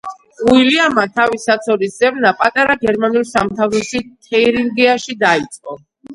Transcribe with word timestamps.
უილიამმა 0.51 1.03
თავისი 1.19 1.41
საცოლის 1.49 1.99
ძებნა 2.05 2.31
პატარა 2.39 2.77
გერმანულ 2.87 3.27
სამთავროში, 3.33 4.03
თიურინგიაში 4.31 5.19
დაიწყო. 5.29 5.81